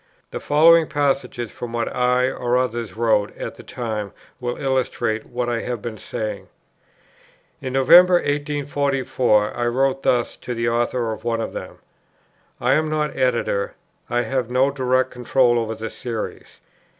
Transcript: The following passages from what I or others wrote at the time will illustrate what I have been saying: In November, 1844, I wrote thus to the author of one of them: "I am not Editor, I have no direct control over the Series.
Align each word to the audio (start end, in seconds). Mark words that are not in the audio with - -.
The 0.31 0.39
following 0.39 0.87
passages 0.87 1.51
from 1.51 1.73
what 1.73 1.95
I 1.95 2.31
or 2.31 2.57
others 2.57 2.97
wrote 2.97 3.37
at 3.37 3.53
the 3.53 3.61
time 3.61 4.13
will 4.39 4.55
illustrate 4.57 5.27
what 5.27 5.47
I 5.47 5.61
have 5.61 5.79
been 5.79 5.99
saying: 5.99 6.47
In 7.61 7.73
November, 7.73 8.15
1844, 8.15 9.53
I 9.55 9.67
wrote 9.67 10.01
thus 10.01 10.37
to 10.37 10.55
the 10.55 10.67
author 10.69 11.11
of 11.13 11.23
one 11.23 11.39
of 11.39 11.53
them: 11.53 11.77
"I 12.59 12.73
am 12.73 12.89
not 12.89 13.15
Editor, 13.15 13.75
I 14.09 14.23
have 14.23 14.49
no 14.49 14.71
direct 14.71 15.11
control 15.11 15.59
over 15.59 15.75
the 15.75 15.91
Series. 15.91 16.61